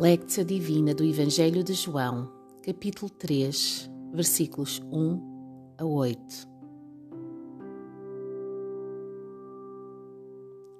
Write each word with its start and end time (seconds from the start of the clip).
Lectio 0.00 0.44
Divina 0.44 0.94
do 0.94 1.02
Evangelho 1.02 1.64
de 1.64 1.72
João, 1.74 2.30
capítulo 2.64 3.10
3, 3.10 3.90
versículos 4.12 4.80
1 4.92 5.74
a 5.76 5.84
8. 5.84 6.48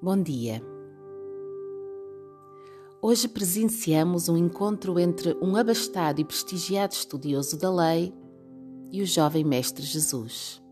Bom 0.00 0.22
dia. 0.22 0.62
Hoje 3.02 3.26
presenciamos 3.26 4.28
um 4.28 4.36
encontro 4.36 5.00
entre 5.00 5.36
um 5.42 5.56
abastado 5.56 6.20
e 6.20 6.24
prestigiado 6.24 6.94
estudioso 6.94 7.58
da 7.58 7.74
lei 7.74 8.14
e 8.92 9.02
o 9.02 9.06
jovem 9.06 9.42
mestre 9.42 9.84
Jesus. 9.84 10.62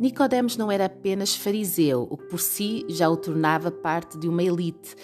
Nicodemos 0.00 0.56
não 0.56 0.72
era 0.72 0.86
apenas 0.86 1.36
fariseu, 1.36 2.08
o 2.08 2.16
que 2.16 2.24
por 2.28 2.40
si 2.40 2.86
já 2.88 3.10
o 3.10 3.18
tornava 3.18 3.70
parte 3.70 4.16
de 4.16 4.26
uma 4.26 4.42
elite 4.42 4.96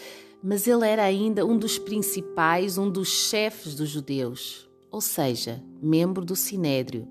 mas 0.46 0.66
ele 0.66 0.86
era 0.86 1.02
ainda 1.02 1.46
um 1.46 1.56
dos 1.56 1.78
principais, 1.78 2.76
um 2.76 2.90
dos 2.90 3.08
chefes 3.08 3.74
dos 3.74 3.88
judeus, 3.88 4.68
ou 4.90 5.00
seja, 5.00 5.64
membro 5.80 6.22
do 6.22 6.36
Sinédrio, 6.36 7.08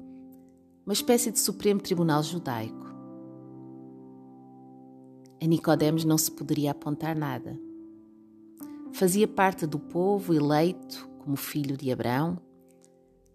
uma 0.86 0.94
espécie 0.94 1.32
de 1.32 1.40
Supremo 1.40 1.82
Tribunal 1.82 2.22
Judaico. 2.22 2.94
A 5.42 5.48
Nicodemos 5.48 6.06
não 6.06 6.16
se 6.16 6.30
poderia 6.30 6.70
apontar 6.70 7.16
nada. 7.16 7.60
Fazia 8.92 9.28
parte 9.28 9.66
do 9.66 9.80
povo 9.80 10.32
eleito 10.32 11.10
como 11.18 11.36
filho 11.36 11.76
de 11.76 11.92
Abraão. 11.92 12.38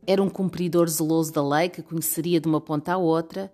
Era 0.06 0.22
um 0.22 0.30
cumpridor 0.30 0.86
zeloso 0.86 1.32
da 1.32 1.46
lei 1.46 1.68
que 1.68 1.82
conheceria 1.82 2.40
de 2.40 2.46
uma 2.46 2.60
ponta 2.60 2.92
à 2.92 2.96
outra 2.96 3.52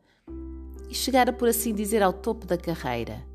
e 0.90 0.94
chegara, 0.94 1.32
por 1.32 1.48
assim 1.48 1.74
dizer, 1.74 2.02
ao 2.02 2.12
topo 2.12 2.46
da 2.46 2.58
carreira. 2.58 3.26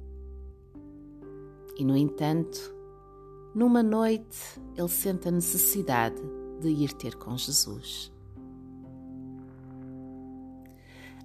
E, 1.76 1.84
no 1.84 1.98
entanto, 1.98 2.79
numa 3.60 3.84
noite, 3.84 4.58
ele 4.78 4.88
sente 4.88 5.28
a 5.28 5.32
necessidade 5.32 6.16
de 6.62 6.70
ir 6.70 6.94
ter 6.94 7.16
com 7.16 7.36
Jesus. 7.38 8.10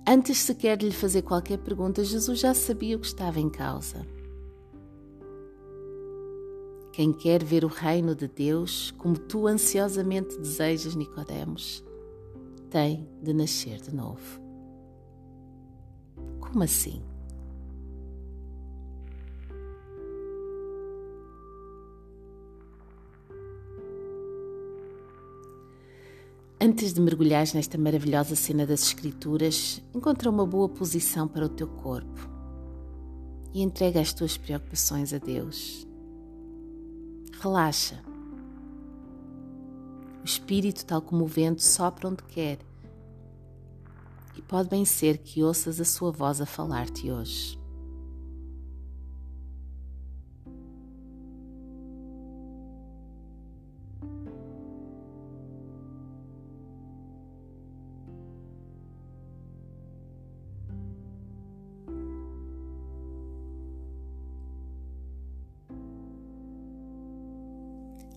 Antes 0.04 0.38
sequer 0.38 0.77
de 0.77 0.86
lhe 0.86 0.92
fazer 0.92 1.22
qualquer 1.22 1.58
pergunta, 1.58 2.02
Jesus 2.02 2.40
já 2.40 2.52
sabia 2.52 2.96
o 2.96 2.98
que 2.98 3.06
estava 3.06 3.38
em 3.38 3.48
causa. 3.48 4.05
Quem 6.92 7.12
quer 7.12 7.42
ver 7.44 7.64
o 7.64 7.68
reino 7.68 8.16
de 8.16 8.27
Deus, 8.27 8.90
como 8.98 9.16
tu 9.16 9.46
ansiosamente 9.46 10.36
desejas, 10.36 10.96
Nicodemos, 10.96 11.84
tem 12.68 13.08
de 13.22 13.32
nascer 13.32 13.80
de 13.80 13.94
novo. 13.94 14.40
Como 16.40 16.64
assim? 16.64 17.00
Antes 26.67 26.95
de 26.95 27.01
mergulhares 27.03 27.53
nesta 27.53 27.77
maravilhosa 27.77 28.34
cena 28.34 28.67
das 28.67 28.84
Escrituras, 28.84 29.83
encontra 29.95 30.31
uma 30.31 30.47
boa 30.47 30.67
posição 30.67 31.29
para 31.29 31.45
o 31.45 31.48
teu 31.51 31.69
corpo 31.69 32.27
e 33.53 33.61
entrega 33.61 34.01
as 34.01 34.15
tuas 34.15 34.39
preocupações 34.39 35.12
a 35.12 35.19
Deus. 35.19 35.87
Relaxa. 37.39 38.03
O 40.23 40.25
Espírito, 40.25 40.87
tal 40.87 41.03
como 41.03 41.25
o 41.25 41.27
vento, 41.27 41.62
sopra 41.62 42.09
onde 42.09 42.23
quer 42.23 42.57
e 44.35 44.41
pode 44.41 44.70
bem 44.70 44.87
ser 44.87 45.19
que 45.19 45.42
ouças 45.42 45.79
a 45.79 45.85
sua 45.85 46.11
voz 46.11 46.41
a 46.41 46.47
falar-te 46.47 47.11
hoje. 47.11 47.59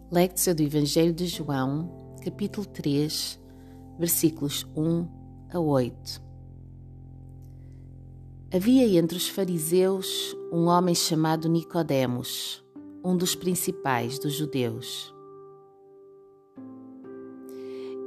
Lectio 0.10 0.56
do 0.56 0.64
Evangelho 0.64 1.12
de 1.12 1.28
João, 1.28 2.16
capítulo 2.24 2.66
3, 2.66 3.38
versículos 4.00 4.66
1 4.74 5.06
a 5.52 5.60
8. 5.60 6.24
Havia 8.54 8.98
entre 8.98 9.18
os 9.18 9.28
fariseus 9.28 10.34
um 10.50 10.68
homem 10.68 10.96
chamado 10.96 11.50
Nicodemos, 11.50 12.64
um 13.04 13.18
dos 13.18 13.36
principais 13.36 14.18
dos 14.18 14.32
judeus. 14.32 15.14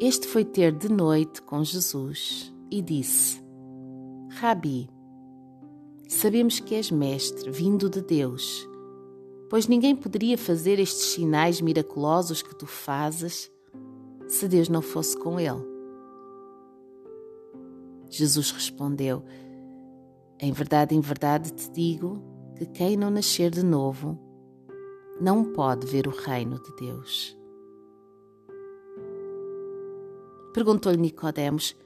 Este 0.00 0.26
foi 0.26 0.46
ter 0.46 0.72
de 0.72 0.88
noite 0.88 1.42
com 1.42 1.62
Jesus 1.62 2.50
e 2.70 2.80
disse: 2.80 3.44
Rabi, 4.38 4.88
sabemos 6.08 6.60
que 6.60 6.76
és 6.76 6.90
mestre, 6.90 7.50
vindo 7.50 7.90
de 7.90 8.00
Deus 8.00 8.69
pois 9.50 9.66
ninguém 9.66 9.96
poderia 9.96 10.38
fazer 10.38 10.78
estes 10.78 11.06
sinais 11.06 11.60
miraculosos 11.60 12.40
que 12.40 12.54
tu 12.54 12.66
fazes 12.66 13.50
se 14.28 14.46
Deus 14.46 14.68
não 14.68 14.80
fosse 14.80 15.18
com 15.18 15.40
ele. 15.40 15.68
Jesus 18.08 18.52
respondeu: 18.52 19.24
Em 20.38 20.52
verdade, 20.52 20.94
em 20.94 21.00
verdade 21.00 21.52
te 21.52 21.68
digo 21.68 22.22
que 22.56 22.64
quem 22.64 22.96
não 22.96 23.10
nascer 23.10 23.50
de 23.50 23.64
novo 23.64 24.16
não 25.20 25.52
pode 25.52 25.84
ver 25.84 26.06
o 26.06 26.10
reino 26.10 26.62
de 26.62 26.76
Deus. 26.76 27.36
Perguntou-lhe 30.54 30.96
Nicodemos: 30.96 31.76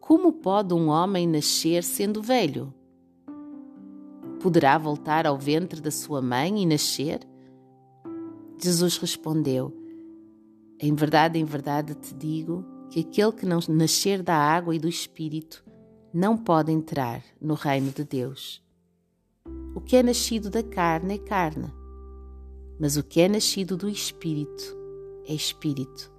Como 0.00 0.32
pode 0.32 0.74
um 0.74 0.88
homem 0.88 1.28
nascer 1.28 1.84
sendo 1.84 2.20
velho? 2.20 2.74
Poderá 4.44 4.76
voltar 4.76 5.26
ao 5.26 5.38
ventre 5.38 5.80
da 5.80 5.90
sua 5.90 6.20
mãe 6.20 6.62
e 6.62 6.66
nascer? 6.66 7.26
Jesus 8.62 8.98
respondeu: 8.98 9.74
Em 10.78 10.94
verdade, 10.94 11.38
em 11.38 11.46
verdade 11.46 11.94
te 11.94 12.12
digo 12.14 12.62
que 12.90 13.00
aquele 13.00 13.32
que 13.32 13.46
não 13.46 13.58
nascer 13.70 14.22
da 14.22 14.36
água 14.36 14.76
e 14.76 14.78
do 14.78 14.86
espírito 14.86 15.64
não 16.12 16.36
pode 16.36 16.70
entrar 16.70 17.24
no 17.40 17.54
reino 17.54 17.90
de 17.90 18.04
Deus. 18.04 18.62
O 19.74 19.80
que 19.80 19.96
é 19.96 20.02
nascido 20.02 20.50
da 20.50 20.62
carne 20.62 21.14
é 21.14 21.18
carne, 21.18 21.72
mas 22.78 22.98
o 22.98 23.02
que 23.02 23.22
é 23.22 23.28
nascido 23.30 23.78
do 23.78 23.88
espírito 23.88 24.76
é 25.26 25.32
espírito. 25.32 26.12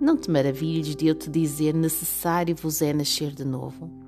Não 0.00 0.16
te 0.16 0.30
maravilhes 0.30 0.94
de 0.94 1.08
eu 1.08 1.16
te 1.16 1.28
dizer 1.28 1.74
necessário 1.74 2.54
vos 2.54 2.80
é 2.80 2.92
nascer 2.92 3.32
de 3.32 3.44
novo. 3.44 4.03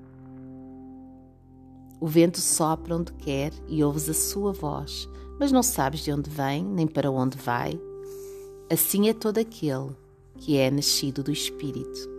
O 2.01 2.07
vento 2.07 2.41
sopra 2.41 2.95
onde 2.95 3.13
quer 3.15 3.53
e 3.67 3.83
ouves 3.83 4.09
a 4.09 4.15
sua 4.15 4.53
voz, 4.53 5.09
mas 5.39 5.51
não 5.51 5.63
sabes 5.63 6.01
de 6.01 6.13
onde 6.13 6.29
vem 6.29 6.63
nem 6.65 6.87
para 6.87 7.11
onde 7.11 7.39
vai. 7.39 7.81
Assim 8.71 9.09
é 9.09 9.15
todo 9.15 9.39
aquele 9.39 9.97
que 10.39 10.59
é 10.59 10.71
nascido 10.71 11.23
do 11.23 11.33
Espírito. 11.33 12.17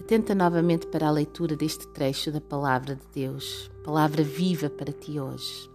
Atenta 0.00 0.34
novamente 0.34 0.86
para 0.86 1.08
a 1.08 1.10
leitura 1.10 1.56
deste 1.56 1.88
trecho 1.88 2.30
da 2.30 2.40
Palavra 2.40 2.94
de 2.94 3.06
Deus, 3.12 3.70
palavra 3.82 4.22
viva 4.22 4.68
para 4.68 4.92
ti 4.92 5.18
hoje. 5.18 5.73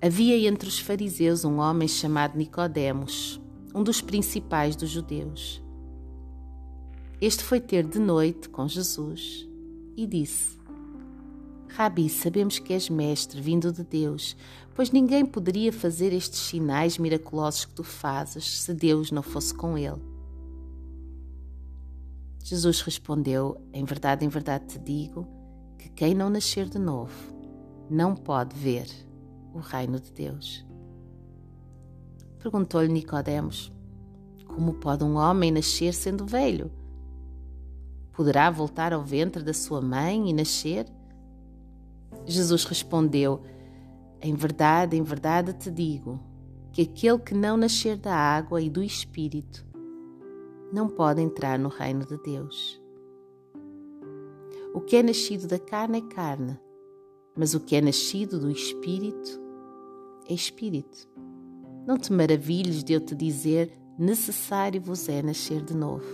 Havia 0.00 0.48
entre 0.48 0.68
os 0.68 0.78
fariseus 0.78 1.44
um 1.44 1.58
homem 1.58 1.88
chamado 1.88 2.38
Nicodemos, 2.38 3.40
um 3.74 3.82
dos 3.82 4.00
principais 4.00 4.76
dos 4.76 4.88
judeus. 4.88 5.60
Este 7.20 7.42
foi 7.42 7.58
ter 7.58 7.84
de 7.84 7.98
noite 7.98 8.48
com 8.48 8.68
Jesus 8.68 9.44
e 9.96 10.06
disse: 10.06 10.56
Rabi, 11.66 12.08
sabemos 12.08 12.60
que 12.60 12.72
és 12.72 12.88
mestre, 12.88 13.40
vindo 13.40 13.72
de 13.72 13.82
Deus, 13.82 14.36
pois 14.72 14.92
ninguém 14.92 15.26
poderia 15.26 15.72
fazer 15.72 16.12
estes 16.12 16.38
sinais 16.38 16.96
miraculosos 16.96 17.64
que 17.64 17.74
tu 17.74 17.82
fazes 17.82 18.60
se 18.60 18.72
Deus 18.72 19.10
não 19.10 19.22
fosse 19.22 19.52
com 19.52 19.76
ele. 19.76 20.00
Jesus 22.44 22.82
respondeu: 22.82 23.60
Em 23.72 23.84
verdade, 23.84 24.24
em 24.24 24.28
verdade 24.28 24.66
te 24.66 24.78
digo 24.78 25.26
que 25.76 25.88
quem 25.88 26.14
não 26.14 26.30
nascer 26.30 26.68
de 26.68 26.78
novo 26.78 27.36
não 27.90 28.14
pode 28.14 28.54
ver 28.54 29.07
o 29.54 29.58
reino 29.58 29.98
de 30.00 30.12
Deus. 30.12 30.66
Perguntou-lhe 32.38 32.88
Nicodemos: 32.88 33.72
Como 34.46 34.74
pode 34.74 35.04
um 35.04 35.16
homem 35.16 35.50
nascer 35.50 35.92
sendo 35.92 36.26
velho? 36.26 36.70
Poderá 38.12 38.50
voltar 38.50 38.92
ao 38.92 39.02
ventre 39.02 39.42
da 39.42 39.54
sua 39.54 39.80
mãe 39.80 40.28
e 40.28 40.32
nascer? 40.32 40.86
Jesus 42.26 42.64
respondeu: 42.64 43.42
Em 44.20 44.34
verdade, 44.34 44.96
em 44.96 45.02
verdade 45.02 45.52
te 45.52 45.70
digo 45.70 46.20
que 46.72 46.82
aquele 46.82 47.18
que 47.18 47.34
não 47.34 47.56
nascer 47.56 47.96
da 47.96 48.14
água 48.14 48.60
e 48.60 48.70
do 48.70 48.82
espírito 48.82 49.66
não 50.72 50.88
pode 50.88 51.20
entrar 51.20 51.58
no 51.58 51.68
reino 51.68 52.04
de 52.06 52.16
Deus. 52.18 52.80
O 54.74 54.80
que 54.80 54.96
é 54.96 55.02
nascido 55.02 55.48
da 55.48 55.58
carne 55.58 55.98
é 55.98 56.14
carne, 56.14 56.58
mas 57.38 57.54
o 57.54 57.60
que 57.60 57.76
é 57.76 57.80
nascido 57.80 58.40
do 58.40 58.50
espírito 58.50 59.40
é 60.28 60.34
espírito. 60.34 61.08
Não 61.86 61.96
te 61.96 62.12
maravilhes 62.12 62.82
de 62.82 62.92
eu 62.92 63.00
te 63.00 63.14
dizer: 63.14 63.72
necessário 63.96 64.80
vos 64.80 65.08
é 65.08 65.22
nascer 65.22 65.62
de 65.62 65.74
novo. 65.74 66.04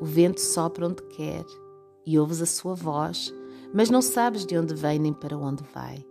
O 0.00 0.04
vento 0.04 0.40
sopra 0.40 0.86
onde 0.86 1.02
quer 1.02 1.44
e 2.06 2.16
ouves 2.16 2.40
a 2.40 2.46
sua 2.46 2.74
voz, 2.74 3.34
mas 3.74 3.90
não 3.90 4.00
sabes 4.00 4.46
de 4.46 4.56
onde 4.56 4.72
vem 4.72 5.00
nem 5.00 5.12
para 5.12 5.36
onde 5.36 5.64
vai. 5.74 6.06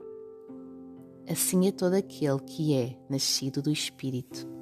Assim 1.30 1.68
é 1.68 1.72
todo 1.72 1.94
aquele 1.94 2.40
que 2.40 2.74
é 2.74 3.00
nascido 3.10 3.62
do 3.62 3.72
Espírito. 3.72 4.57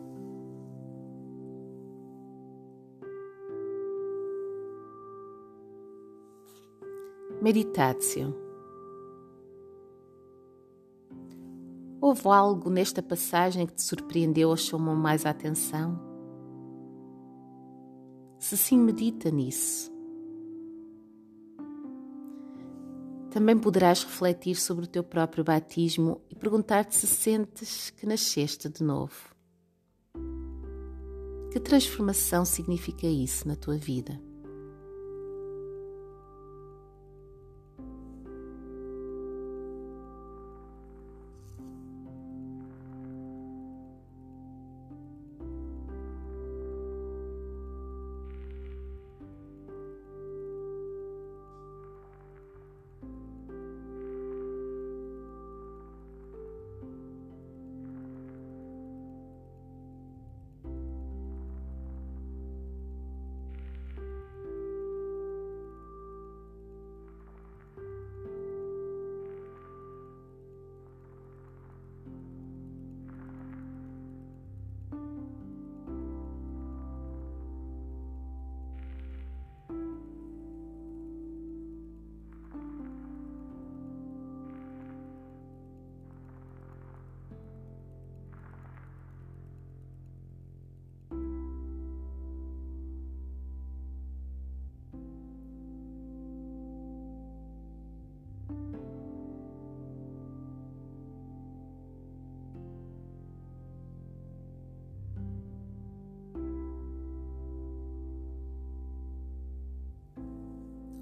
Meditatio. 7.41 8.33
Houve 12.01 12.27
algo 12.27 12.69
nesta 12.69 13.01
passagem 13.03 13.67
que 13.67 13.73
te 13.73 13.83
surpreendeu 13.83 14.49
ou 14.49 14.57
chamou 14.57 14.95
mais 14.95 15.25
a 15.25 15.31
atenção? 15.31 15.99
Se 18.39 18.55
sim, 18.55 18.77
medita 18.77 19.29
nisso. 19.29 19.91
Também 23.31 23.57
poderás 23.57 24.03
refletir 24.03 24.55
sobre 24.55 24.85
o 24.85 24.87
teu 24.87 25.03
próprio 25.03 25.43
batismo 25.43 26.21
e 26.29 26.35
perguntar-te 26.35 26.95
se 26.95 27.05
sentes 27.05 27.89
que 27.89 28.05
nasceste 28.05 28.69
de 28.69 28.83
novo. 28.83 29.35
Que 31.51 31.59
transformação 31.59 32.45
significa 32.45 33.07
isso 33.07 33.47
na 33.47 33.55
tua 33.55 33.77
vida? 33.77 34.21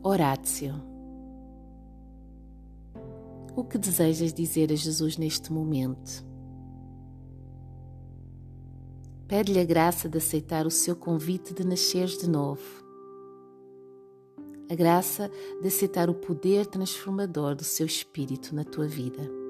Horácio. 0.05 0.73
O 3.55 3.63
que 3.63 3.77
desejas 3.77 4.33
dizer 4.33 4.69
a 4.69 4.75
Jesus 4.75 5.15
neste 5.15 5.49
momento? 5.53 6.25
Pede-lhe 9.29 9.61
a 9.61 9.63
graça 9.63 10.09
de 10.09 10.17
aceitar 10.17 10.67
o 10.67 10.69
seu 10.69 10.93
convite 10.93 11.53
de 11.53 11.63
nasceres 11.63 12.17
de 12.17 12.29
novo. 12.29 12.61
A 14.69 14.75
graça 14.75 15.31
de 15.61 15.69
aceitar 15.69 16.09
o 16.09 16.13
poder 16.13 16.65
transformador 16.65 17.55
do 17.55 17.63
seu 17.63 17.85
espírito 17.85 18.53
na 18.53 18.65
tua 18.65 18.85
vida. 18.85 19.42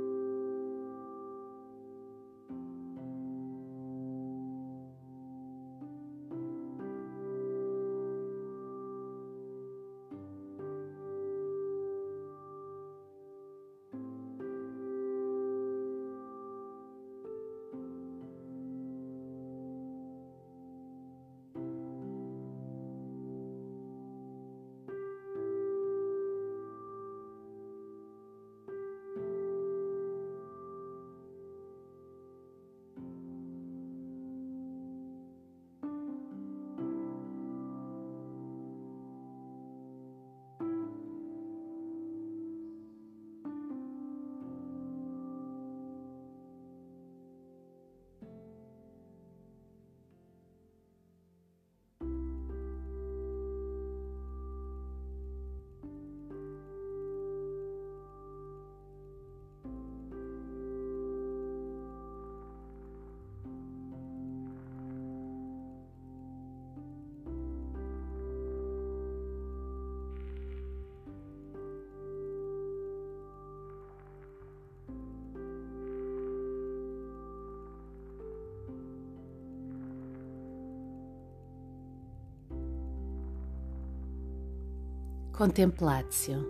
Contemplatio. 85.33 86.47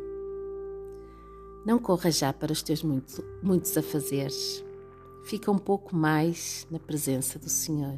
Não 1.65 1.79
corra 1.79 2.11
já 2.11 2.33
para 2.33 2.51
os 2.51 2.61
teus 2.61 2.83
muito, 2.83 3.23
muitos 3.41 3.77
afazeres. 3.77 4.61
Fica 5.23 5.49
um 5.49 5.57
pouco 5.57 5.95
mais 5.95 6.67
na 6.69 6.77
presença 6.79 7.39
do 7.39 7.47
Senhor. 7.47 7.97